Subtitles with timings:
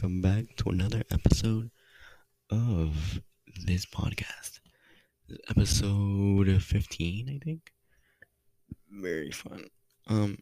[0.00, 1.70] welcome back to another episode
[2.50, 3.20] of
[3.66, 4.60] this podcast.
[5.50, 7.70] Episode 15, I think.
[8.90, 9.66] Very fun.
[10.06, 10.38] Um,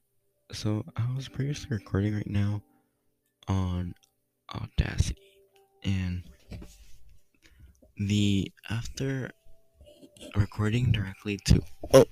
[0.53, 2.63] so I was previously recording right now
[3.49, 3.95] on
[4.55, 5.19] Audacity,
[5.83, 6.23] and
[7.97, 9.33] the after
[10.37, 11.61] recording directly to
[11.95, 12.05] oh,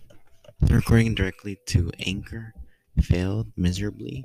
[0.62, 2.52] recording directly to Anchor
[3.00, 4.24] failed miserably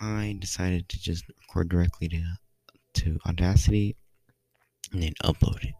[0.00, 2.22] I decided to just record directly to
[2.94, 3.96] to Audacity
[4.92, 5.74] and then upload it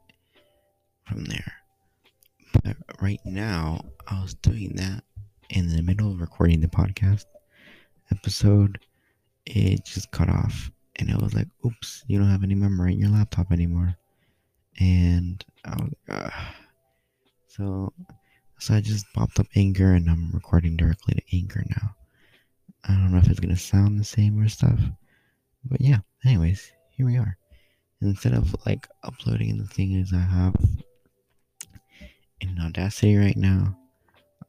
[1.05, 1.53] from there.
[2.63, 5.05] But right now, I was doing that
[5.51, 7.25] in the middle of recording the podcast
[8.13, 8.79] episode.
[9.47, 13.01] It just cut off, and I was like, "Oops, you don't have any memory in
[13.01, 13.97] your laptop anymore."
[14.79, 16.31] And I was, uh,
[17.47, 17.93] so,
[18.59, 21.95] so I just popped up Anchor, and I'm recording directly to Anchor now.
[22.85, 24.81] I don't know if it's gonna sound the same or stuff.
[25.65, 27.37] But yeah, anyways, here we are.
[28.01, 30.55] Instead of like uploading the thing things I have
[32.41, 33.77] in Audacity right now,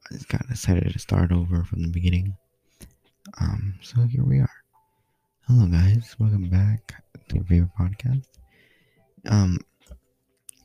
[0.10, 2.36] I just got decided to start over from the beginning.
[3.42, 4.50] Um, so here we are.
[5.48, 8.28] Hello guys, welcome back to your favorite podcast.
[9.28, 9.60] Um,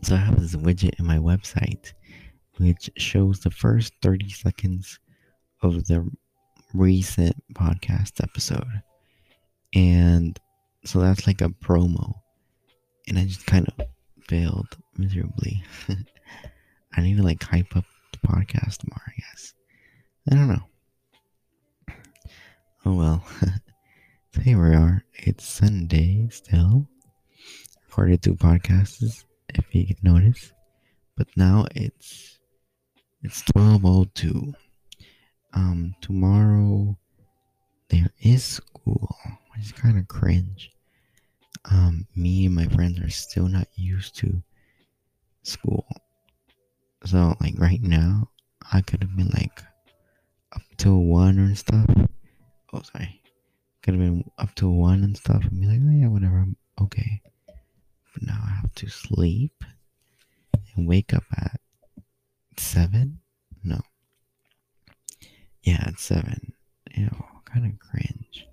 [0.03, 1.93] so I have this widget in my website
[2.59, 4.99] which shows the first 30 seconds
[5.63, 6.09] of the
[6.75, 8.83] recent podcast episode.
[9.75, 10.39] And
[10.85, 12.15] so that's like a promo.
[13.09, 13.87] And I just kind of
[14.29, 15.63] failed miserably.
[16.97, 19.55] I need to like hype up the podcast more, I guess.
[20.31, 20.65] I don't know.
[22.85, 23.25] Oh well.
[24.35, 25.05] so here we are.
[25.15, 26.87] It's Sunday still.
[27.87, 30.53] Recorded two podcasts, if you notice.
[31.17, 32.39] But now it's
[33.23, 34.55] it's twelve oh two
[35.55, 36.97] um, tomorrow
[37.89, 39.17] there is school,
[39.53, 40.71] which is kind of cringe.
[41.71, 44.43] Um, me and my friends are still not used to
[45.43, 45.87] school.
[47.05, 48.31] So, like, right now,
[48.73, 49.63] I could have been like
[50.55, 51.87] up till one and stuff.
[52.73, 53.21] Oh, sorry.
[53.83, 56.57] Could have been up till one and stuff and be like, oh, yeah, whatever, I'm
[56.81, 57.21] okay.
[58.13, 59.65] But now I have to sleep
[60.75, 61.61] and wake up at
[62.57, 63.21] seven.
[63.63, 63.81] No,
[65.65, 66.53] yeah, it's seven.
[66.95, 67.11] Ew,
[67.45, 68.47] kind of cringe.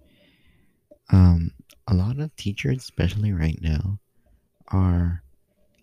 [1.12, 1.52] Um,
[1.88, 4.00] a lot of teachers, especially right now,
[4.70, 5.22] are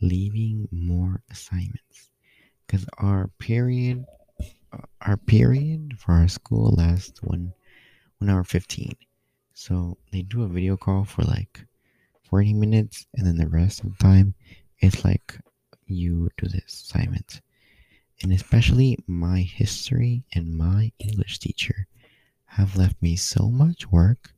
[0.00, 2.10] leaving more assignments
[2.66, 4.04] because our period,
[5.02, 7.52] our period for our school lasts one,
[8.18, 8.96] one hour fifteen.
[9.52, 11.60] So they do a video call for like
[12.22, 14.34] forty minutes, and then the rest of the time,
[14.78, 15.38] it's like
[15.86, 17.17] you do this assignment
[18.22, 21.86] and especially my history and my English teacher
[22.46, 24.32] have left me so much work.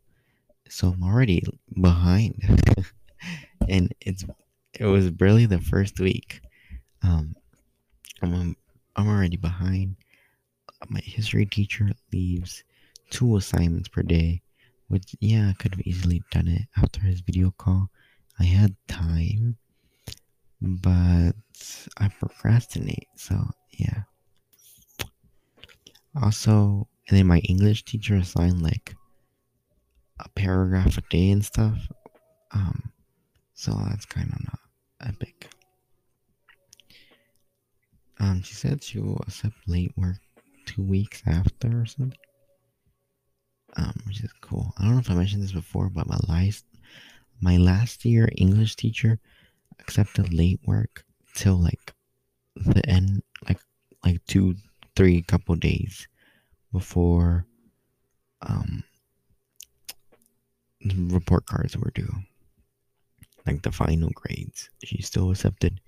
[0.69, 1.43] So I'm already
[1.81, 2.85] behind.
[3.69, 4.25] and it's
[4.79, 6.41] it was barely the first week.
[7.03, 7.35] Um
[8.23, 8.57] I'm
[8.97, 9.97] I'm already behind.
[10.89, 12.65] My history teacher leaves
[13.11, 14.43] two assignments per day,
[14.89, 17.91] which yeah, I could have easily done it after his video call.
[18.39, 19.57] I had time,
[20.61, 21.33] but
[21.99, 23.09] I procrastinate.
[23.17, 23.37] So
[23.79, 24.03] yeah.
[26.21, 28.95] Also, and then my English teacher assigned like
[30.19, 31.79] a paragraph a day and stuff.
[32.53, 32.93] Um,
[33.55, 34.59] so that's kind of not
[35.01, 35.51] epic.
[38.19, 40.19] Um, she said she will accept late work
[40.67, 42.19] two weeks after or something.
[43.77, 44.75] Um, which is cool.
[44.77, 46.65] I don't know if I mentioned this before, but my last
[47.41, 49.19] my last year English teacher
[49.81, 51.05] accepted late work
[51.35, 51.93] till like
[52.57, 53.61] the end, like
[54.05, 54.57] like two,
[54.97, 56.07] three, couple days
[56.73, 57.47] before
[58.43, 58.85] um
[60.85, 62.13] report cards were due.
[63.47, 64.71] Like the final grades.
[64.85, 65.81] She still accepted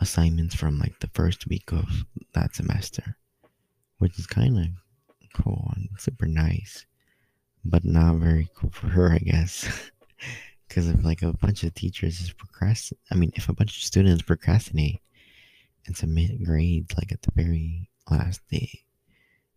[0.00, 2.04] assignments from like the first week of
[2.34, 3.16] that semester.
[3.98, 4.68] Which is kinda
[5.34, 6.86] cool and super nice.
[7.64, 9.90] But not very cool for her, I guess.
[10.68, 13.82] Because if like a bunch of teachers just procrastinate, I mean, if a bunch of
[13.82, 15.00] students procrastinate,
[15.88, 18.84] and submit grades like at the very last day.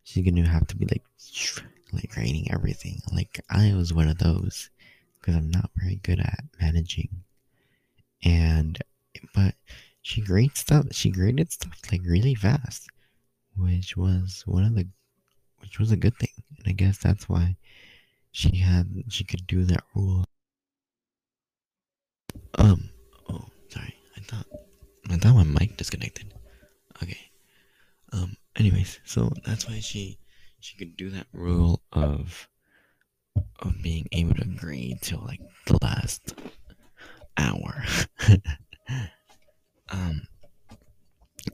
[0.03, 1.03] She's gonna have to be like,
[1.93, 3.01] like grading everything.
[3.13, 4.69] Like I was one of those
[5.19, 7.23] because I'm not very good at managing.
[8.23, 8.79] And
[9.35, 9.55] but
[10.01, 10.87] she graded stuff.
[10.91, 12.87] She graded stuff like really fast,
[13.55, 14.87] which was one of the,
[15.59, 16.43] which was a good thing.
[16.57, 17.57] And I guess that's why
[18.31, 20.25] she had she could do that rule.
[22.55, 22.89] Um.
[23.29, 23.95] Oh, sorry.
[24.17, 24.45] I thought
[25.09, 26.33] I thought my mic disconnected.
[27.01, 27.31] Okay.
[28.13, 28.35] Um.
[28.55, 30.17] Anyways, so that's why she
[30.59, 32.47] she could do that rule of
[33.59, 36.35] of being able to grade till like the last
[37.37, 37.83] hour.
[39.89, 40.21] um.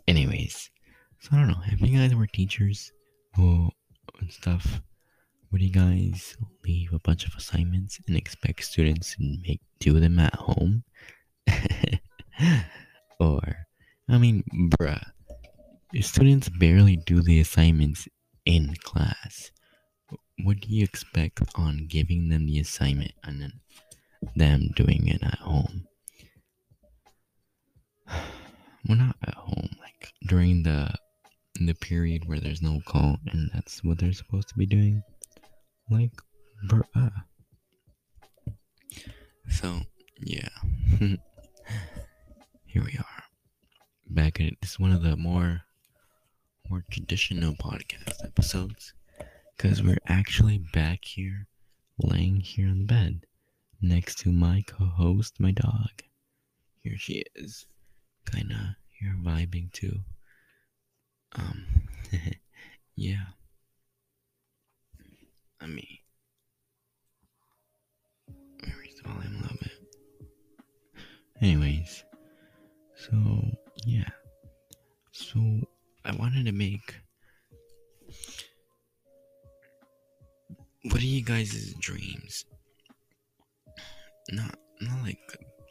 [0.07, 0.69] Anyways,
[1.19, 1.61] so I don't know.
[1.67, 2.91] If you guys were teachers
[3.38, 3.69] or
[4.19, 4.81] and stuff,
[5.51, 6.35] would you guys
[6.65, 10.83] leave a bunch of assignments and expect students to make do them at home?
[13.19, 13.39] or,
[14.09, 15.03] I mean, bruh,
[16.01, 18.07] students barely do the assignments
[18.45, 19.51] in class.
[20.44, 23.53] What do you expect on giving them the assignment and then
[24.35, 25.88] them doing it at home?
[28.88, 30.94] We're not at home, like during the
[31.59, 35.01] the period where there's no call and that's what they're supposed to be doing.
[35.89, 36.12] Like,
[36.68, 37.12] bruh.
[39.50, 39.81] So,
[40.19, 40.50] yeah.
[42.66, 43.24] Here we are.
[44.10, 44.57] Back at it.
[44.62, 45.63] This is one of the more
[46.69, 48.94] more traditional podcast episodes.
[49.57, 51.48] Cause we're actually back here
[52.04, 53.25] laying here on the bed
[53.81, 56.04] next to my co-host, my dog.
[56.83, 57.66] Here she is.
[58.30, 60.00] Kinda here vibing too.
[61.36, 61.66] Um
[62.95, 63.28] yeah.
[65.62, 66.01] Let me
[69.01, 69.71] the volume a little bit.
[71.42, 72.04] Anyways,
[72.95, 73.42] so
[73.86, 74.09] yeah.
[75.12, 75.39] So
[76.06, 76.95] I wanted to make
[80.83, 82.45] what are you guys' dreams?
[84.31, 85.19] Not not like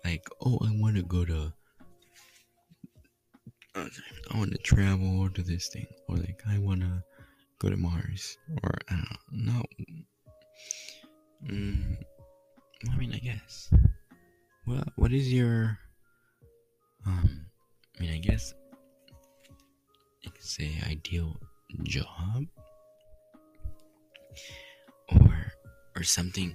[0.04, 1.52] like oh I want to go to
[3.74, 7.02] I want to travel to this thing or like I want to
[7.58, 9.62] go to Mars or I don't know.
[9.62, 9.62] No.
[11.50, 11.96] Mm,
[12.90, 13.70] I mean I guess.
[14.66, 15.78] Well, what is your
[17.06, 17.46] um
[17.96, 18.54] I mean I guess
[20.22, 21.36] you could say ideal
[21.84, 22.44] job
[25.12, 25.52] or
[25.94, 26.54] or something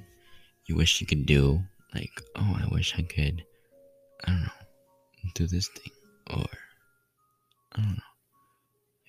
[0.66, 1.62] you wish you could do
[1.94, 3.44] like oh i wish i could
[4.26, 4.52] i don't know
[5.36, 5.92] do this thing
[6.30, 6.46] or
[7.74, 8.12] i don't know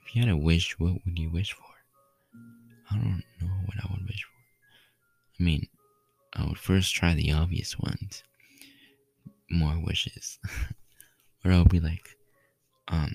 [0.04, 1.71] if you had a wish what would you wish for
[2.92, 5.66] i don't know what i would wish for i mean
[6.34, 8.22] i would first try the obvious ones
[9.50, 10.38] more wishes
[11.44, 12.16] or i'll be like
[12.88, 13.12] um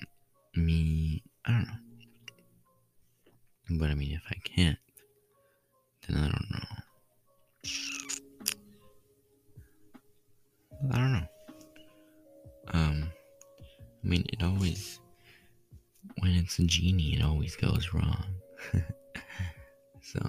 [0.54, 1.72] me I don't know.
[3.78, 4.78] But I mean, if I can't,
[6.06, 6.58] then I don't know.
[10.92, 11.26] I don't know.
[12.68, 13.10] Um,
[14.04, 15.00] I mean, it always,
[16.18, 18.24] when it's a genie, it always goes wrong.
[20.12, 20.20] so,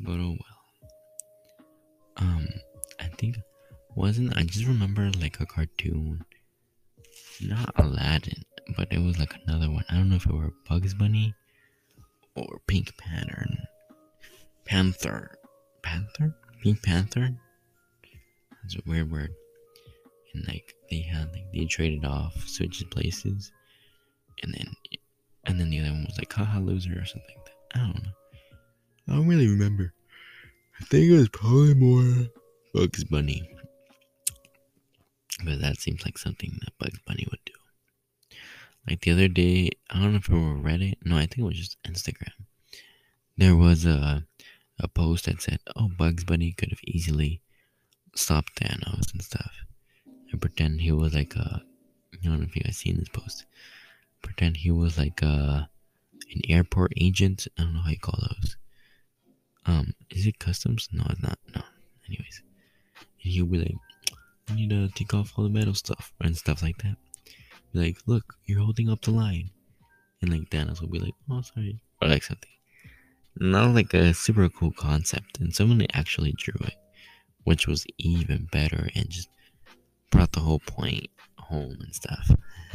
[0.00, 0.90] but oh well.
[2.18, 2.48] Um,
[3.00, 3.36] I think,
[3.94, 6.24] wasn't, I just remember like a cartoon,
[7.40, 8.42] not Aladdin,
[8.76, 9.84] but it was like another one.
[9.88, 11.34] I don't know if it were Bugs Bunny
[12.34, 13.46] or Pink Panther.
[14.64, 15.38] Panther.
[15.82, 16.34] Panther?
[16.62, 17.30] Pink Panther?
[18.62, 19.30] That's a weird word.
[20.34, 23.50] And like they had like they traded off, switches places.
[24.42, 24.74] And then
[25.44, 27.36] and then the other one was like haha loser or something.
[27.74, 28.10] I don't know.
[29.08, 29.92] I don't really remember.
[30.80, 32.26] I think it was probably more
[32.74, 33.48] Bugs Bunny.
[35.44, 37.52] But that seems like something that Bugs Bunny would do.
[38.88, 40.94] Like the other day, I don't know if it were Reddit.
[41.04, 42.32] No, I think it was just Instagram.
[43.36, 44.26] There was a
[44.80, 47.40] a post that said, "Oh, Bugs Bunny could have easily
[48.14, 49.52] stopped Thanos and stuff,
[50.30, 51.62] and pretend he was like a."
[52.14, 53.44] I don't know if you guys seen this post.
[54.22, 55.68] Pretend he was like a
[56.34, 57.46] an airport agent.
[57.58, 58.56] I don't know how you call those.
[59.66, 60.88] Um, is it customs?
[60.92, 61.38] No, it's not.
[61.54, 61.62] No.
[62.06, 62.42] Anyways,
[63.22, 63.74] and he'll be like,
[64.48, 66.96] "I need to take off all the metal stuff and stuff like that."
[67.72, 69.50] Be like, look, you're holding up the line.
[70.22, 71.80] And like Thanos will be like, oh, sorry.
[72.00, 72.50] Or like something.
[73.36, 75.38] Not like a super cool concept.
[75.38, 76.74] And someone actually drew it,
[77.44, 79.28] which was even better and just
[80.10, 82.30] brought the whole point home and stuff.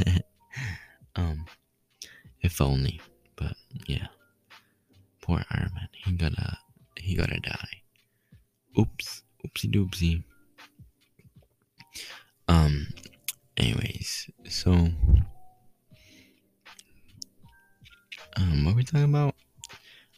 [1.16, 1.46] um,
[2.42, 3.02] if only.
[3.44, 3.56] But
[3.88, 4.08] yeah.
[5.22, 5.88] Poor Iron Man.
[5.92, 6.58] He gotta,
[6.98, 7.82] he gotta die.
[8.80, 9.24] Oops.
[9.46, 10.24] Oopsie doopsie.
[12.48, 12.88] Um,
[13.58, 15.26] anyways, so um,
[18.66, 19.36] what are we talking about?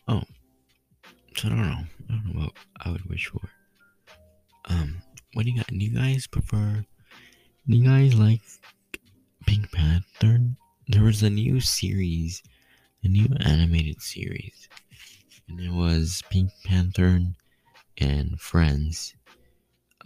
[0.07, 0.23] Oh,
[1.35, 1.83] so I don't know.
[2.09, 2.53] I don't know what
[2.83, 3.47] I would wish for.
[4.65, 5.01] Um,
[5.33, 5.67] what do you got?
[5.67, 6.83] Do you guys prefer?
[7.67, 8.41] Do you guys like
[9.45, 10.39] Pink Panther?
[10.87, 12.41] There was a new series,
[13.05, 14.67] a new animated series,
[15.47, 17.21] and it was Pink Panther
[17.99, 19.13] and Friends,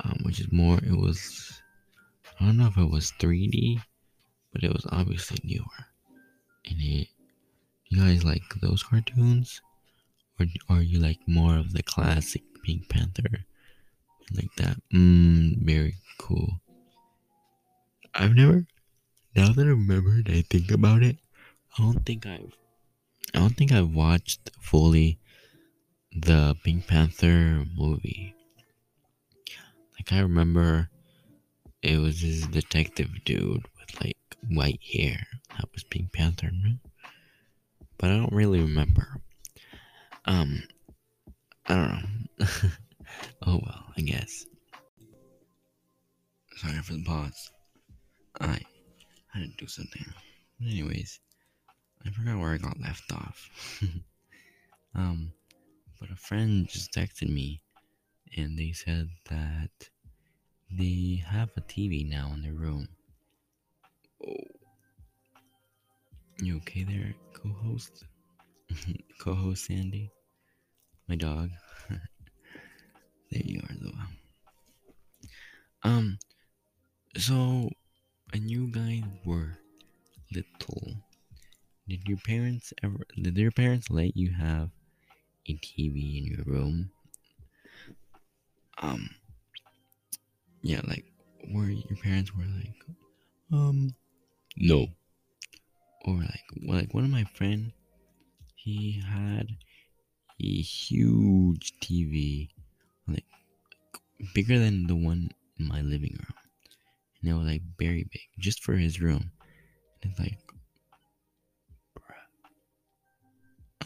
[0.04, 0.78] um, which is more.
[0.78, 1.62] It was
[2.40, 3.82] I don't know if it was 3D,
[4.54, 5.86] but it was obviously newer.
[6.66, 7.08] And it,
[7.88, 9.62] you guys like those cartoons?
[10.40, 13.46] or are you like more of the classic Pink Panther,
[14.34, 14.78] like that?
[14.94, 16.62] Mmm, very cool.
[18.14, 18.66] I've never.
[19.36, 21.18] Now that I remember and I think about it,
[21.78, 22.59] I don't think I've.
[23.34, 25.20] I don't think I've watched fully
[26.12, 28.34] the Pink Panther movie.
[29.98, 30.90] Like I remember,
[31.82, 34.18] it was this detective dude with like
[34.50, 35.28] white hair.
[35.58, 36.50] That was Pink Panther,
[37.98, 39.22] but I don't really remember.
[40.26, 40.64] Um,
[41.68, 42.46] I don't know.
[43.46, 44.46] oh well, I guess.
[46.58, 47.52] Sorry for the pause.
[48.42, 48.60] I
[49.34, 50.06] I didn't do something.
[50.60, 51.20] But anyways,
[52.06, 53.50] I forgot where I got left off.
[54.96, 55.32] um,
[56.00, 57.62] but a friend just texted me
[58.38, 59.90] and they said that
[60.72, 62.88] they have a TV now in their room.
[64.26, 64.36] Oh.
[66.42, 68.06] You okay there, co host?
[69.20, 70.12] co host Sandy?
[71.08, 71.50] My dog.
[71.90, 73.92] there you are, though.
[75.84, 76.18] Um,
[77.18, 77.70] so
[78.32, 79.58] when you guys were
[80.32, 80.99] little,
[81.90, 84.70] did your parents ever, did your parents let you have
[85.48, 86.92] a TV in your room.
[88.78, 89.10] Um,
[90.62, 91.06] yeah, like
[91.52, 92.76] were your parents were like,
[93.52, 93.96] um,
[94.56, 94.88] no,
[96.06, 97.72] or like, like one of my friend,
[98.56, 99.48] he had
[100.42, 102.50] a huge TV,
[103.08, 103.26] like
[104.36, 106.36] bigger than the one in my living room,
[107.22, 109.32] and it was like very big, just for his room.
[110.04, 110.38] And it's like,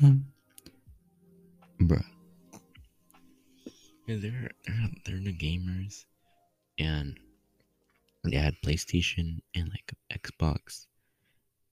[0.03, 0.25] Um,
[1.79, 2.03] bruh.
[4.05, 6.03] Yeah, they're they're they're the gamers,
[6.77, 7.17] and
[8.25, 10.87] they had PlayStation and like Xbox,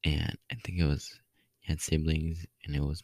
[0.05, 1.19] and I think it was
[1.63, 3.03] had siblings, and it was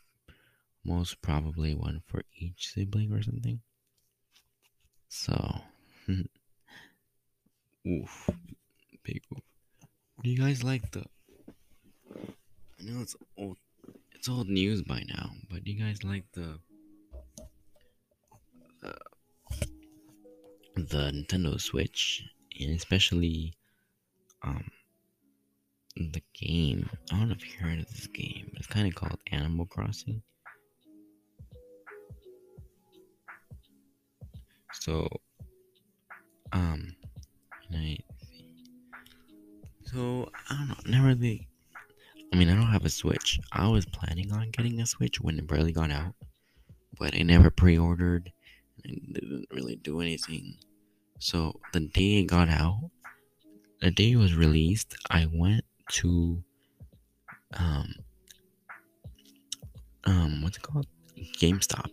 [0.85, 3.59] most probably one for each sibling or something.
[5.09, 5.61] So,
[7.85, 8.29] oof,
[9.03, 9.43] big oof.
[10.23, 11.03] Do you guys like the?
[12.79, 13.57] I know it's old,
[14.17, 16.59] it's old news by now, but do you guys like the
[20.75, 22.23] the Nintendo Switch,
[22.59, 23.53] and especially
[24.43, 24.63] um
[25.95, 26.89] the game.
[27.11, 28.51] I don't know if you heard of this game.
[28.55, 30.21] It's kind of called Animal Crossing.
[34.73, 35.07] So,
[36.51, 36.95] um,
[37.73, 37.97] I
[39.85, 40.75] so I don't know.
[40.85, 41.47] Never really.
[42.31, 43.39] I mean, I don't have a Switch.
[43.51, 46.13] I was planning on getting a Switch when it barely got out,
[46.99, 48.31] but I never pre-ordered.
[48.85, 50.57] I didn't really do anything.
[51.19, 52.91] So the day it got out,
[53.81, 56.43] the day it was released, I went to
[57.53, 57.93] um
[60.03, 60.87] um what's it called?
[61.39, 61.89] GameStop.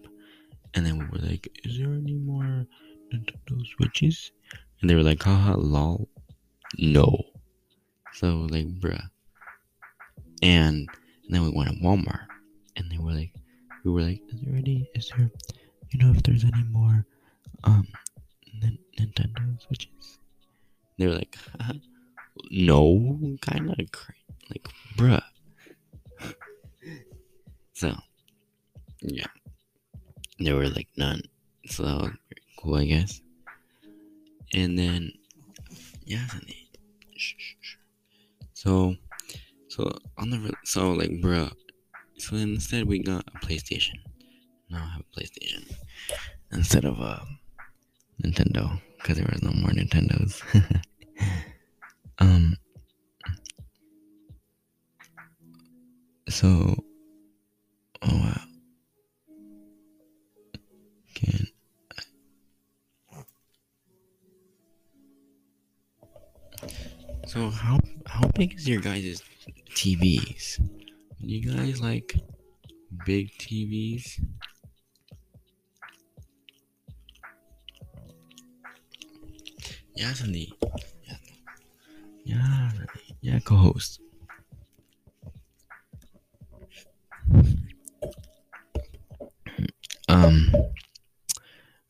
[0.75, 2.67] And then we were like, is there any more
[3.13, 4.33] Nintendo Switches?
[4.81, 6.09] And they were like, haha lol.
[6.77, 7.23] No.
[8.13, 9.09] So like bruh.
[10.43, 10.89] And,
[11.25, 12.27] and then we went to Walmart
[12.77, 13.33] and they were like
[13.85, 15.31] we were like, is there any is there
[15.91, 17.07] you know if there's any more
[17.65, 17.87] um
[18.99, 20.19] Nintendo Switches?
[20.99, 21.37] They were like,
[22.51, 25.23] no, kind of like, bruh.
[27.73, 27.95] so,
[29.01, 29.27] yeah,
[30.39, 31.23] there were like none.
[31.67, 32.11] So that was
[32.59, 33.21] cool, I guess.
[34.55, 35.13] And then,
[36.05, 36.27] yeah,
[38.53, 38.97] so,
[39.75, 41.53] so on the so like, bruh.
[42.19, 43.99] So instead, we got a PlayStation.
[44.71, 45.75] Now I have a PlayStation
[46.53, 47.21] instead of a.
[47.23, 47.39] Um,
[48.23, 50.41] Nintendo because there was no more Nintendos.
[52.19, 52.57] um.
[56.29, 56.77] So.
[58.03, 58.41] Oh wow.
[67.27, 69.21] So how how big is your guys'
[69.75, 70.61] TVs?
[71.19, 72.15] You guys like
[73.05, 74.21] big TVs?
[79.97, 80.53] Yeah, Sandy.
[82.25, 82.71] Yeah,
[83.21, 84.01] yeah, co-host.
[90.09, 90.51] Um,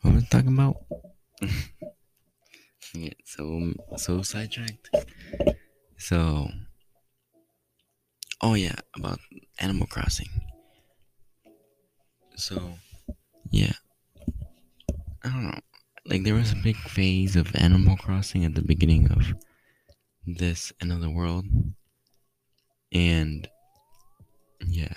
[0.01, 0.77] what was I talking about?
[2.95, 4.91] yeah, so so sidetracked.
[5.97, 6.49] So,
[8.45, 9.19] oh yeah, about
[9.59, 10.29] Animal Crossing.
[12.37, 12.75] So,
[13.51, 13.73] yeah,
[15.25, 15.59] I don't know
[16.07, 19.35] like there was a big phase of Animal Crossing at the beginning of
[20.27, 21.47] this another world,
[22.93, 23.49] and
[24.67, 24.93] yeah,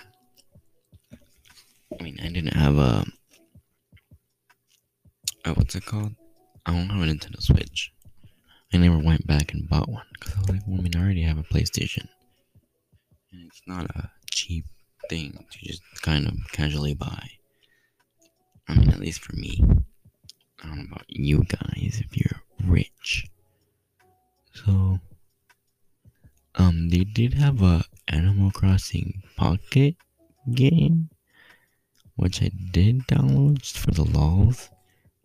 [1.98, 3.04] I mean, I didn't have a.
[5.44, 6.14] Uh, what's it called?
[6.66, 7.92] I don't have a Nintendo Switch.
[8.72, 11.00] I never went back and bought one because I was like, well, I mean, I
[11.00, 12.06] already have a PlayStation.
[13.46, 14.64] It's not a cheap
[15.08, 17.30] thing to just kind of casually buy.
[18.68, 19.62] I mean, at least for me.
[20.62, 23.26] I don't know about you guys if you're rich.
[24.52, 24.98] So,
[26.56, 29.94] um, they did have a Animal Crossing Pocket
[30.56, 31.14] Camp,
[32.16, 34.68] which I did download just for the lols,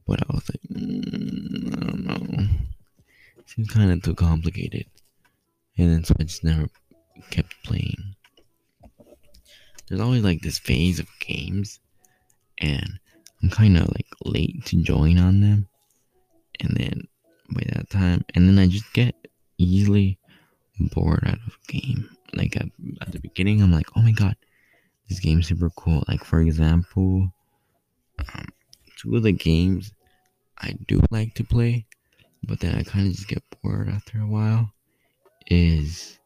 [0.05, 2.47] but I was like, mm, I don't know.
[3.47, 4.85] Seems kind of too complicated,
[5.77, 6.69] and then so never
[7.29, 8.15] kept playing.
[9.87, 11.79] There's always like this phase of games,
[12.59, 12.99] and
[13.41, 15.67] I'm kind of like late to join on them,
[16.59, 17.07] and then
[17.49, 19.15] by that time, and then I just get
[19.57, 20.17] easily
[20.79, 22.09] bored out of game.
[22.33, 22.67] Like at,
[23.01, 24.35] at the beginning, I'm like, oh my god,
[25.09, 26.03] this game's super cool.
[26.07, 27.31] Like for example,
[28.33, 28.45] um,
[28.97, 29.91] two of the games
[30.57, 31.85] I do like to play,
[32.43, 34.71] but then I kind of just get bored after a while.
[35.47, 36.17] Is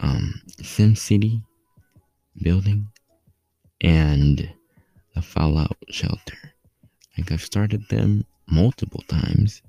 [0.00, 1.42] um Sim City
[2.42, 2.88] building
[3.80, 4.50] and
[5.14, 6.36] the Fallout shelter.
[7.16, 9.62] Like I've started them multiple times,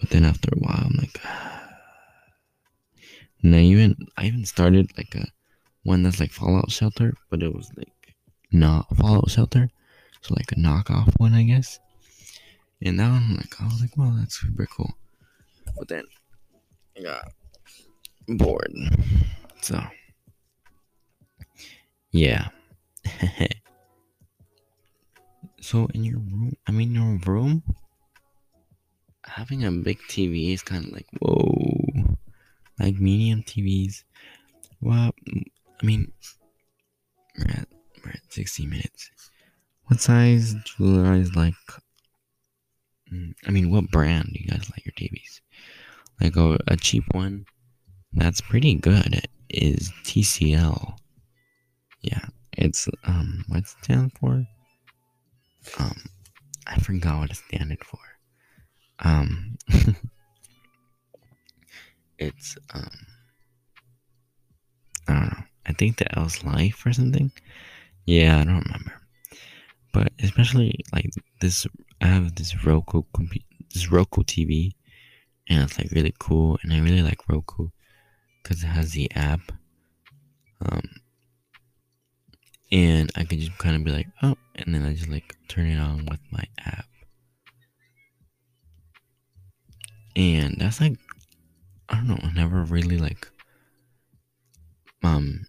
[0.00, 1.20] but then after a while, I'm like,
[3.42, 5.26] and I even I even started like a
[5.82, 8.14] one that's like Fallout Shelter, but it was like
[8.52, 9.70] not Fallout Shelter,
[10.22, 11.78] so like a knockoff one, I guess.
[12.82, 14.94] And now I'm like, I was like, well, that's super cool.
[15.76, 16.04] But then
[17.02, 17.32] got
[18.28, 18.74] bored,
[19.60, 19.82] so
[22.10, 22.48] yeah.
[25.60, 27.62] so in your room, I mean your room,
[29.24, 32.16] having a big TV is kind of like whoa
[32.78, 34.04] like medium TVs.
[34.80, 36.12] Well, I mean,
[37.38, 37.68] we're at
[38.04, 39.10] we're at sixty minutes.
[39.86, 41.54] What size do you guys like?
[43.12, 45.40] Mm, I mean, what brand do you guys like your TVs?
[46.20, 47.44] Like a, a cheap one
[48.14, 50.96] that's pretty good is TCL.
[52.02, 54.46] Yeah, it's um, what's it stand for?
[55.78, 55.96] Um,
[56.66, 57.98] I forgot what it standed for.
[59.00, 59.56] Um.
[62.18, 62.90] it's um
[65.08, 65.44] I don't know.
[65.66, 67.30] I think the L's life or something.
[68.06, 68.92] Yeah, I don't remember.
[69.92, 71.66] But especially like this,
[72.00, 74.72] I have this Roku computer, this Roku TV,
[75.48, 76.58] and it's like really cool.
[76.62, 77.68] And I really like Roku
[78.44, 79.40] because it has the app.
[80.60, 80.82] Um,
[82.70, 85.66] and I can just kind of be like, oh, and then I just like turn
[85.66, 86.86] it on with my app.
[90.14, 90.96] And that's like
[91.88, 93.28] I don't know, I never really like
[95.02, 95.46] um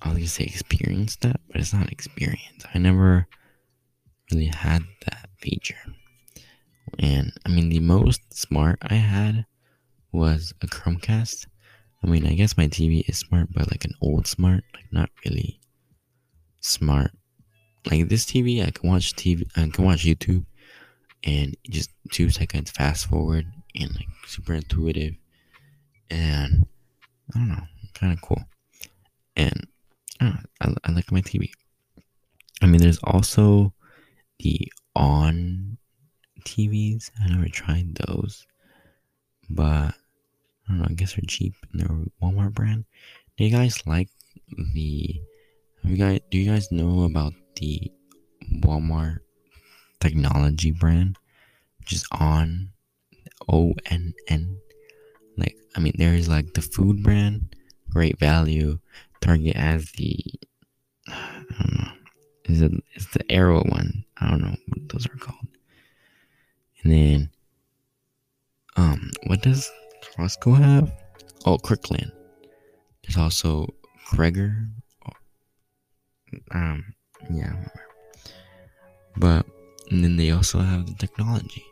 [0.00, 2.64] I was gonna say experience that, but it's not experience.
[2.74, 3.26] I never
[4.30, 5.74] really had that feature.
[6.98, 9.46] And I mean the most smart I had
[10.12, 11.46] was a Chromecast.
[12.04, 15.08] I mean I guess my TV is smart but like an old smart, like not
[15.24, 15.58] really
[16.60, 17.12] smart.
[17.90, 20.44] Like this TV I can watch TV I can watch YouTube
[21.24, 25.14] and just two seconds fast forward and like super intuitive
[26.10, 26.66] and
[27.34, 27.64] I don't know,
[27.94, 28.42] kind of cool.
[29.36, 29.66] And
[30.20, 31.50] I, I, I like my TV.
[32.62, 33.72] I mean, there's also
[34.38, 35.78] the onn
[36.42, 37.10] TVs.
[37.20, 38.46] I never tried those,
[39.48, 39.94] but
[40.66, 40.86] I don't know.
[40.88, 42.84] I guess they're cheap and they're Walmart brand.
[43.36, 44.08] Do you guys like
[44.74, 45.20] the?
[45.82, 46.20] Have you guys?
[46.30, 47.90] Do you guys know about the
[48.60, 49.18] Walmart
[50.00, 51.18] technology brand,
[51.80, 52.70] which is on
[53.48, 54.58] O N N
[55.36, 57.54] like, I mean, there's like the food brand,
[57.90, 58.78] Great Value.
[59.20, 60.22] Target as the,
[61.08, 61.92] I don't know,
[62.44, 64.04] is it is the Arrow one?
[64.18, 65.48] I don't know what those are called.
[66.82, 67.30] And then,
[68.76, 69.70] um, what does
[70.16, 70.92] Costco have?
[71.44, 72.12] Oh, Kirkland.
[73.02, 73.68] There's also
[74.08, 74.70] Kroger.
[76.52, 76.84] Um,
[77.30, 77.52] yeah,
[79.16, 79.46] But
[79.90, 81.64] and then they also have the technology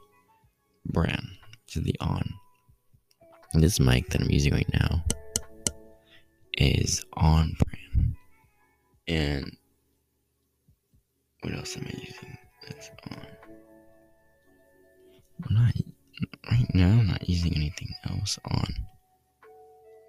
[0.87, 1.26] brand,
[1.68, 2.28] to the onn.
[3.52, 5.05] And This mic that I'm using right now
[6.59, 8.16] is onn brand.
[9.09, 9.57] And
[11.40, 13.26] what else am I using that's onn?
[15.44, 15.74] I'm not,
[16.51, 18.75] right now, I'm not using anything else onn.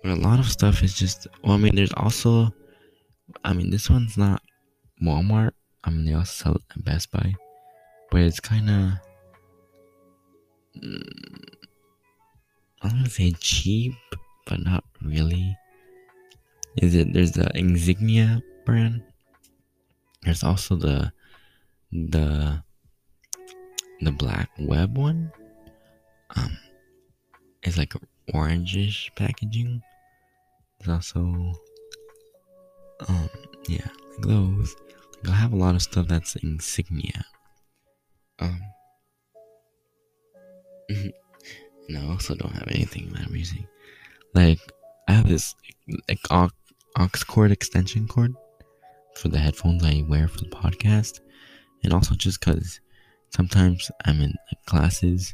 [0.01, 2.53] But a lot of stuff is just, well, I mean, there's also,
[3.43, 4.41] I mean, this one's not
[5.01, 5.51] Walmart.
[5.83, 7.33] I mean, they also sell it at Best Buy.
[8.11, 8.91] But it's kind of.
[12.81, 13.93] I'm gonna say cheap,
[14.45, 15.57] but not really.
[16.77, 17.13] Is it?
[17.13, 19.03] There's the Insignia brand,
[20.23, 21.11] There's also the
[21.91, 22.63] the
[24.01, 25.31] the black web one.
[26.35, 26.57] Um,
[27.61, 27.93] it's like
[28.33, 29.81] orangish packaging.
[30.79, 31.19] There's also
[33.07, 33.29] um
[33.67, 34.75] yeah like those.
[35.23, 37.25] Like I have a lot of stuff that's insignia.
[38.39, 38.59] Um.
[41.89, 43.67] no, I also don't have anything that I'm using.
[44.33, 44.59] Like
[45.07, 45.55] I have this
[46.09, 46.49] like aux,
[46.97, 48.33] aux cord extension cord
[49.15, 51.19] for the headphones I wear for the podcast,
[51.83, 52.79] and also just because
[53.29, 55.33] sometimes I'm in like, classes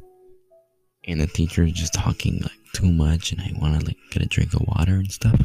[1.06, 4.24] and the teacher is just talking like too much, and I want to like get
[4.24, 5.40] a drink of water and stuff,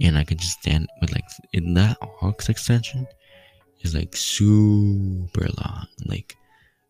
[0.00, 3.06] and I could just stand with like in that aux extension
[3.80, 6.36] is like super long, like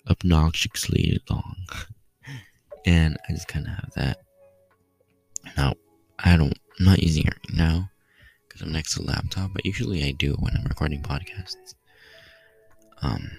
[0.09, 1.57] obnoxiously long,
[2.87, 4.19] and I just kind of have that.
[5.57, 5.75] Now
[6.19, 7.91] I don't, I'm not using it right now
[8.47, 11.75] because I'm next to the laptop, but usually I do when I'm recording podcasts.
[13.03, 13.31] Um,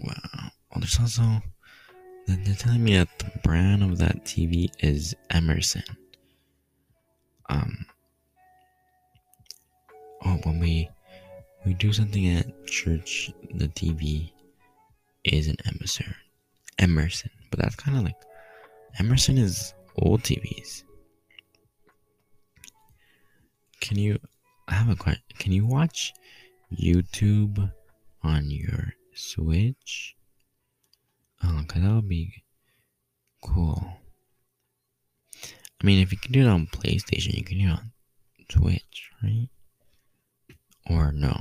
[0.00, 0.50] wow.
[0.70, 1.42] Well, there's also,
[2.26, 5.82] they're telling me that the brand of that TV is Emerson.
[7.48, 7.86] Um,
[10.24, 10.88] oh, when we,
[11.64, 14.30] we do something at church, the TV
[15.24, 16.14] is an Emerson.
[16.78, 18.14] Emerson, but that's kind of like
[18.98, 20.84] Emerson is old TVs.
[23.80, 24.18] Can you?
[24.68, 25.22] I have a question.
[25.38, 26.12] Can you watch
[26.72, 27.72] YouTube
[28.22, 30.14] on your Switch?
[31.42, 32.42] Oh, cause that would be
[33.42, 33.92] cool.
[35.80, 37.92] I mean, if you can do it on PlayStation, you can do it on
[38.50, 39.48] Switch, right?
[40.90, 41.36] Or no?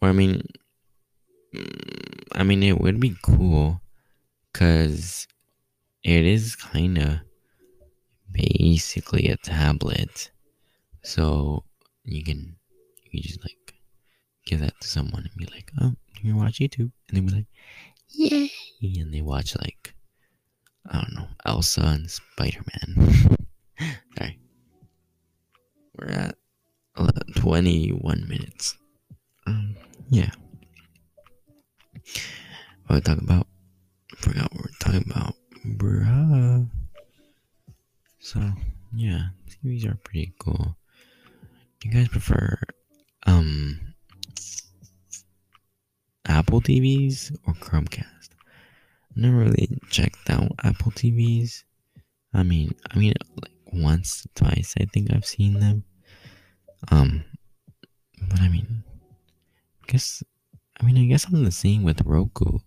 [0.00, 0.42] Or I mean,
[2.32, 3.80] I mean, it would be cool,
[4.52, 5.26] cause
[6.04, 7.20] it is kind of
[8.30, 10.30] basically a tablet.
[11.02, 11.64] So
[12.04, 12.56] you can
[13.10, 13.74] you just like
[14.44, 17.32] give that to someone and be like, "Oh, you can watch YouTube," and they be
[17.32, 17.46] like,
[18.10, 18.50] "Yay!"
[18.82, 19.94] and they watch like
[20.90, 23.36] I don't know Elsa and Spider Man.
[24.16, 24.38] Sorry,
[25.98, 26.34] we're at
[27.36, 28.76] 21 minutes.
[29.46, 29.76] Um,
[30.10, 30.30] yeah.
[32.86, 33.46] What we talk about?
[34.16, 35.34] forgot what we're talking about.
[35.64, 36.68] Bruh.
[38.18, 38.40] So,
[38.94, 40.76] yeah, TVs are pretty cool.
[41.84, 42.58] You guys prefer,
[46.48, 48.30] Apple TVs or Chromecast?
[48.32, 51.64] I never really checked out Apple TVs.
[52.32, 55.84] I mean, I mean, like once, twice, I think I've seen them.
[56.90, 57.22] Um,
[58.30, 58.82] but I mean,
[59.82, 60.22] I guess,
[60.80, 62.60] I mean, I guess I'm the same with Roku.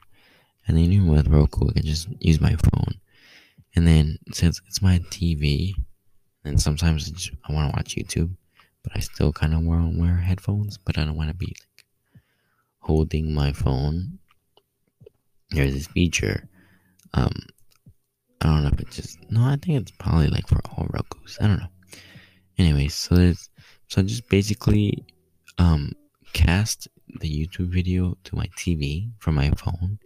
[0.67, 2.93] And then even with Roku, I can just use my phone.
[3.75, 5.73] And then since it's my TV,
[6.45, 8.35] and sometimes I want to watch YouTube,
[8.83, 11.55] but I still kind of want to wear headphones, but I don't want to be
[12.81, 14.19] holding my phone.
[15.49, 16.47] There's this feature.
[17.13, 17.33] Um,
[18.41, 19.43] I don't know if it's just no.
[19.43, 21.37] I think it's probably like for all Roku's.
[21.41, 21.67] I don't know.
[22.57, 23.49] Anyways, so there's
[23.87, 25.05] so I just basically
[25.57, 25.91] um
[26.33, 26.87] cast
[27.19, 29.99] the YouTube video to my TV from my phone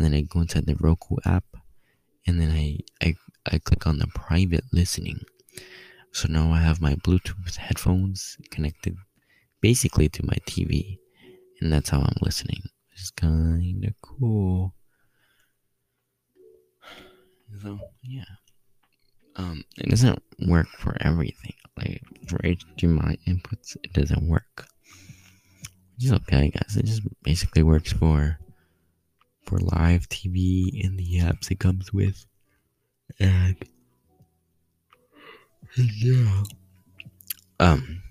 [0.00, 1.44] and then I go inside the Roku app,
[2.26, 3.14] and then I, I,
[3.52, 5.20] I click on the private listening.
[6.12, 8.96] So now I have my Bluetooth headphones connected
[9.60, 10.96] basically to my TV,
[11.60, 12.62] and that's how I'm listening.
[12.92, 14.74] It's kind of cool.
[17.62, 18.24] So yeah,
[19.36, 21.54] um, it doesn't work for everything.
[21.76, 24.66] Like for HDMI inputs, it doesn't work.
[25.94, 26.76] Which is okay, I guess.
[26.76, 28.38] It just basically works for
[29.44, 32.24] for live TV and the apps it comes with.
[33.18, 33.56] And
[35.76, 36.42] yeah.
[37.58, 38.02] Um.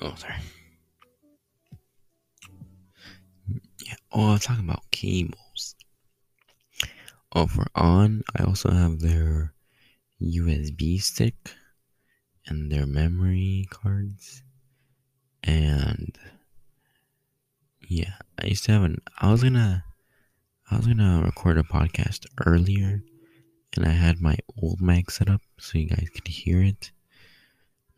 [0.00, 0.34] Oh, sorry.
[4.12, 5.74] Oh, I'm talking about cables.
[7.32, 9.52] Oh, for onn, I also have their
[10.20, 11.54] USB stick
[12.46, 14.42] and their memory cards
[15.44, 16.18] and
[17.88, 19.00] yeah, I used to have an.
[19.18, 19.84] I was gonna,
[20.70, 23.02] I was gonna record a podcast earlier,
[23.74, 26.90] and I had my old mic set up so you guys could hear it.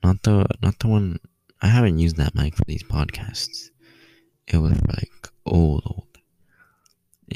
[0.05, 1.19] Not the, not the one.
[1.61, 3.71] I haven't used that mic for these podcasts.
[4.47, 6.19] It was like old, old,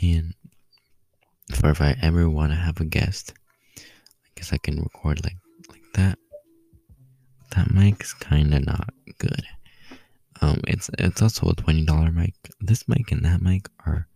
[0.02, 0.34] and
[1.52, 3.34] for if I ever want to have a guest,
[3.78, 3.82] I
[4.34, 5.36] guess I can record like
[5.68, 6.18] like that.
[7.54, 9.44] That mic's kind of not good.
[10.40, 12.34] Um, it's it's also a twenty dollar mic.
[12.60, 14.08] This mic and that mic are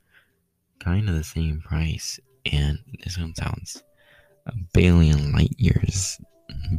[0.81, 2.19] kind of the same price,
[2.51, 3.83] and this one sounds
[4.47, 6.19] a billion light years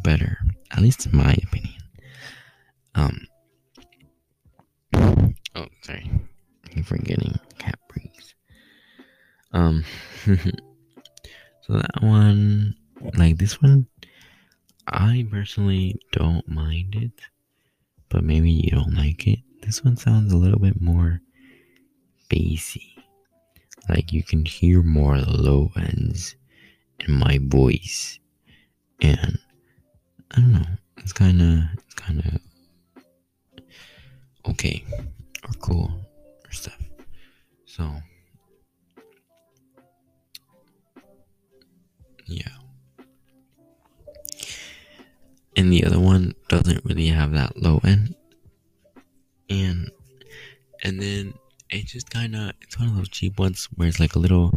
[0.03, 0.37] better,
[0.71, 1.81] at least in my opinion.
[2.95, 3.27] Um.
[5.55, 6.09] Oh, sorry.
[6.75, 8.35] I'm forgetting cat breeds.
[9.51, 9.83] Um.
[10.25, 12.75] so that one,
[13.17, 13.87] like this one,
[14.87, 17.21] I personally don't mind it,
[18.09, 19.39] but maybe you don't like it.
[19.61, 21.21] This one sounds a little bit more
[22.29, 22.95] bassy.
[23.87, 26.35] Like you can hear more low ends
[26.99, 28.19] in my voice.
[29.01, 29.39] And
[30.31, 30.65] I don't know.
[30.97, 32.39] It's kinda it's kinda
[34.47, 34.83] okay
[35.43, 36.08] or cool.
[37.69, 37.87] So
[42.25, 42.41] yeah.
[45.55, 48.15] And the other one doesn't really have that low end.
[49.51, 49.91] And
[50.81, 51.35] and then
[51.69, 54.51] it just kinda it's one of those cheap ones where it's like a little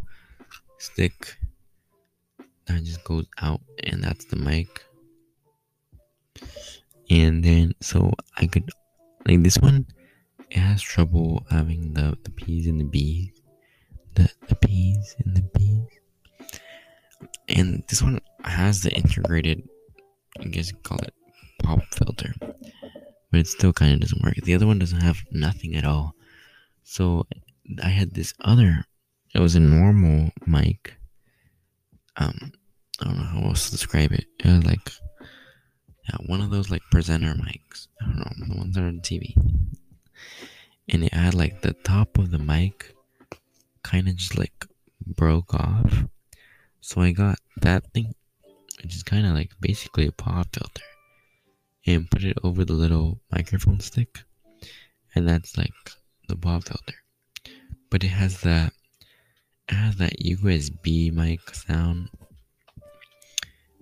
[0.79, 1.37] stick
[2.64, 4.83] that just goes out and that's the mic.
[7.11, 8.70] And then so I could
[9.27, 9.87] like this one
[10.53, 13.31] it has trouble having the, the P's and the B's.
[14.15, 15.87] The the P's and the B's.
[17.49, 19.67] And this one has the integrated
[20.38, 21.15] I guess you call it
[21.62, 22.35] pop filter.
[22.38, 24.35] But it still kinda doesn't work.
[24.35, 26.15] The other one doesn't have nothing at all.
[26.85, 27.27] So
[27.83, 28.85] I had this other
[29.35, 30.99] it was a normal mic.
[32.17, 32.53] Um
[33.01, 34.27] I don't know how else to describe it.
[34.38, 34.91] It was like
[36.11, 37.88] yeah, one of those like presenter mics.
[38.03, 39.35] I don't know, the ones that are on TV.
[40.88, 42.95] And it had like the top of the mic
[43.83, 44.66] kind of just like
[45.07, 46.05] broke off.
[46.81, 48.14] So I got that thing,
[48.83, 50.83] which is kind of like basically a pop filter,
[51.87, 54.21] and put it over the little microphone stick.
[55.14, 55.75] And that's like
[56.29, 56.95] the pop filter.
[57.90, 58.73] But it has that
[59.68, 62.09] it has that USB mic sound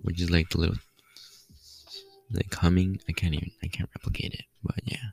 [0.01, 0.77] which is like the little
[2.31, 2.99] like humming.
[3.09, 5.11] I can't even I can't replicate it, but yeah,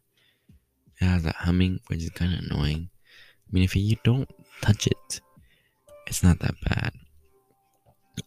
[1.01, 2.91] it has that humming, which is kind of annoying.
[3.49, 4.29] I mean, if you don't
[4.61, 5.21] touch it,
[6.07, 6.93] it's not that bad.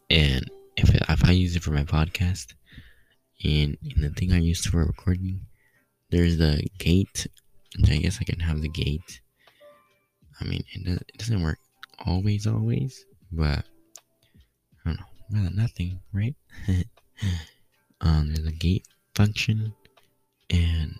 [0.10, 2.54] And if it, if I use it for my podcast,
[3.44, 5.42] and, the thing I use for recording,
[6.12, 7.28] there's the gate,
[7.80, 9.22] which I guess I can have the gate.
[10.40, 11.60] I mean, it, does, it doesn't work
[12.06, 13.66] always, always, but
[14.86, 15.00] I don't
[15.32, 16.36] know than nothing, right?
[18.02, 19.74] um, there's a gate function,
[20.50, 20.96] and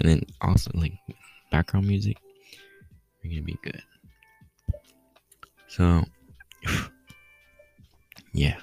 [0.00, 0.92] and then also like
[1.50, 2.16] background music.
[3.22, 3.82] We're gonna be good.
[5.68, 6.04] So,
[8.32, 8.60] yeah.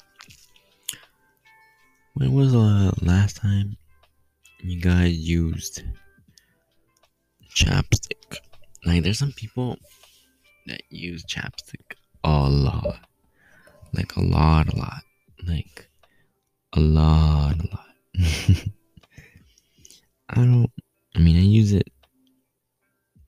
[2.16, 3.78] When was the last time
[4.60, 5.84] you guys used
[7.54, 8.38] chapstick?
[8.86, 9.78] Like, there's some people
[10.66, 13.00] that use chapstick a lot
[13.94, 15.02] like a lot, a lot,
[15.48, 15.90] like
[16.74, 17.86] a lot, a lot.
[20.30, 20.72] I don't.
[21.18, 21.90] I mean, I use it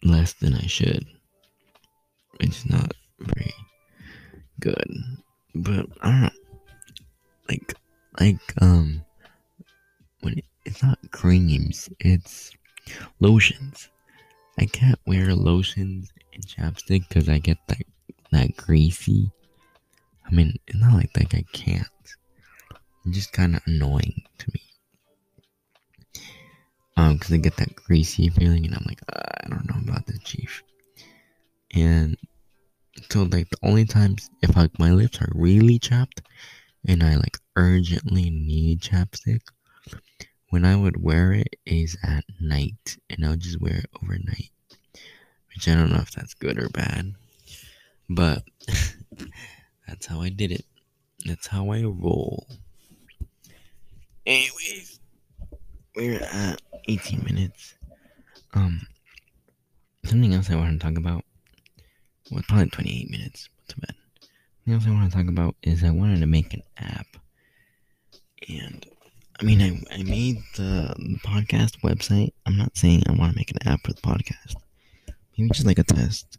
[0.04, 1.06] less than I should.
[2.40, 3.54] It's not very
[4.62, 4.90] good,
[5.56, 6.30] but I don't know.
[7.50, 7.74] Like,
[8.20, 9.04] like um,
[10.22, 12.52] when it, it's not creams, it's
[13.20, 13.90] lotions.
[14.58, 17.82] I can't wear lotions and chapstick because I get that
[18.32, 19.32] that greasy
[20.30, 21.88] I mean, it's not like like I can't.
[23.06, 24.62] It's just kind of annoying to me.
[27.00, 30.06] Um, because I get that greasy feeling, and I'm like, uh, I don't know about
[30.06, 30.64] this, chief.
[31.74, 32.18] And
[33.10, 36.22] so, like, the only times if like my lips are really chapped,
[36.86, 39.40] and I like urgently need chapstick,
[40.50, 44.52] when I would wear it is at night, and I'll just wear it overnight.
[45.56, 47.14] Which I don't know if that's good or bad,
[48.10, 48.44] but.
[49.88, 50.66] That's how I did it.
[51.26, 52.46] That's how I roll.
[54.28, 54.99] Anyways,
[55.96, 57.76] we're at 18 minutes.
[58.54, 58.82] Um,
[60.06, 61.24] something else I want to talk about.
[62.32, 63.50] Well, probably 28 minutes.
[63.68, 63.96] Too bad.
[64.66, 67.08] Something else I want to talk about is I wanted to make an app.
[68.48, 68.86] And
[69.40, 72.34] I mean, I, I made the, the podcast website.
[72.46, 74.56] I'm not saying I want to make an app for the podcast.
[75.38, 76.38] Maybe just like a test.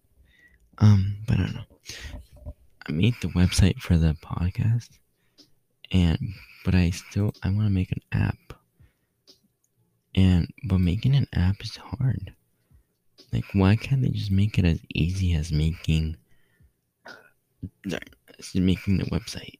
[0.79, 2.55] Um, but I don't know.
[2.87, 4.89] I made the website for the podcast,
[5.93, 6.19] and
[6.65, 8.55] but I still I want to make an app,
[10.81, 12.33] making an app is hard.
[13.33, 16.17] Like, why can't they just make it as easy as making,
[17.89, 18.03] sorry,
[18.55, 19.59] making the website?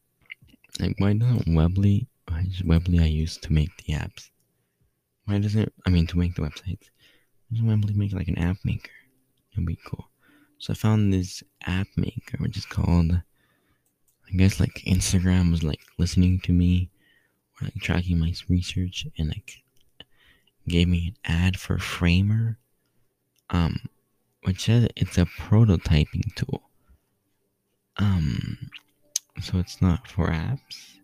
[0.81, 4.31] Like, why doesn't Weebly, why is Weebly I used to make the apps?
[5.27, 6.91] Why doesn't I mean to make the websites?
[7.49, 8.91] Why doesn't Weebly make like an app maker?
[9.53, 10.09] It'd be cool.
[10.59, 15.81] So I found this app maker, which is called, I guess like Instagram was like
[15.99, 16.91] listening to me
[17.61, 19.63] or like tracking my research and like
[20.69, 22.59] gave me an ad for Framer,
[23.51, 23.81] um,
[24.45, 26.63] which says it's a prototyping tool.
[27.97, 28.71] Um,
[29.43, 30.97] so it's not for apps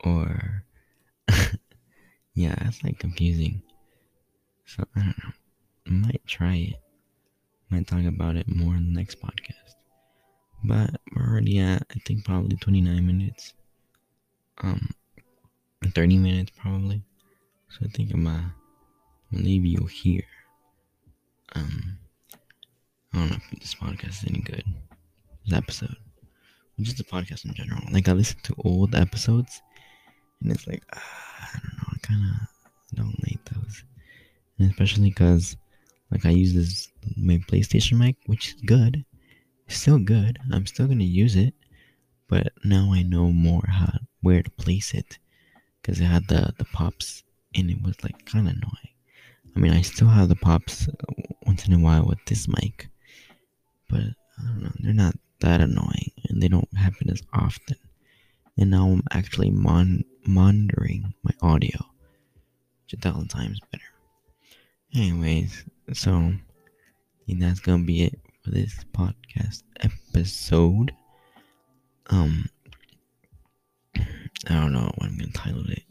[0.00, 0.64] or
[2.34, 3.62] yeah, that's like confusing.
[4.66, 5.32] So I don't know.
[5.86, 6.76] I might try it.
[7.70, 9.74] Might talk about it more in the next podcast.
[10.64, 13.54] But we're already at I think probably 29 minutes.
[14.58, 14.90] Um
[15.84, 17.02] 30 minutes probably.
[17.68, 18.54] So I think I'm gonna
[19.32, 20.24] leave you here.
[21.54, 21.98] Um
[23.12, 24.64] I don't know if this podcast is any good.
[25.46, 25.96] This episode.
[26.80, 27.80] Just the podcast in general.
[27.90, 29.62] Like I listen to old episodes
[30.42, 32.48] and it's like uh, I don't know, I kinda
[32.94, 33.84] don't like those.
[34.58, 35.56] And especially because
[36.10, 39.04] like I use this my PlayStation mic, which is good.
[39.66, 40.38] It's still good.
[40.52, 41.54] I'm still gonna use it,
[42.28, 45.18] but now I know more how where to place it
[45.80, 47.22] because it had the the pops
[47.54, 48.95] and it was like kind of annoying.
[49.56, 50.86] I mean, I still have the pops
[51.46, 52.88] once in a while with this mic,
[53.88, 54.72] but I don't know.
[54.80, 57.76] They're not that annoying and they don't happen as often.
[58.58, 61.78] And now I'm actually mon- monitoring my audio,
[62.84, 63.84] which a thousand times better.
[64.94, 65.64] Anyways,
[65.94, 66.32] so
[67.26, 70.92] think that's gonna be it for this podcast episode.
[72.08, 72.48] Um,
[73.96, 74.04] I
[74.50, 75.82] don't know what I'm gonna title it.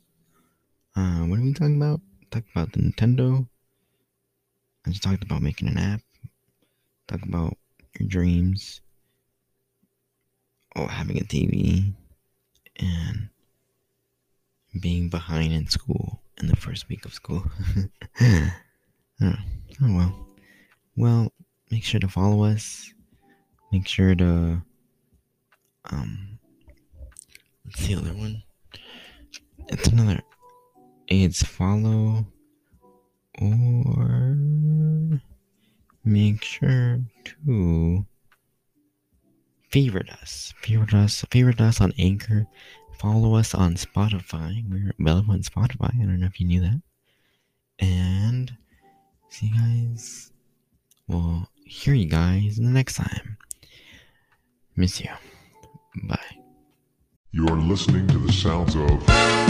[0.96, 2.00] Uh, what are we talking about?
[2.32, 3.48] Talk about the Nintendo.
[4.86, 6.02] I just talked about making an app.
[7.08, 7.58] Talk about
[8.00, 8.82] your dreams.
[10.76, 11.94] oh, having a TV.
[12.78, 13.30] And
[14.80, 17.44] being behind in school in the first week of school.
[18.22, 19.36] oh,
[19.82, 20.28] well.
[20.98, 21.32] Well,
[21.72, 22.94] make sure to follow us.
[23.72, 24.62] Make sure to
[25.92, 26.40] um
[27.66, 28.44] let's see the other one.
[29.68, 30.22] It's another
[31.08, 32.26] it's follow
[33.42, 34.38] or
[36.04, 38.06] make sure to
[39.70, 40.54] favorite us.
[40.62, 42.48] Favorite us favorite us on Anchor
[42.98, 44.64] Follow us on Spotify.
[44.70, 45.94] We're available on Spotify.
[46.02, 46.82] I don't know if you knew that.
[47.80, 48.56] And
[49.30, 50.32] see you guys.
[51.08, 53.38] We'll hear you guys the next time.
[54.76, 55.12] Miss you.
[56.04, 56.20] Bye.
[57.32, 59.45] You're listening to the sounds of